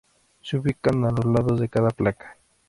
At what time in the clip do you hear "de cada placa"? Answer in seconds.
1.59-2.35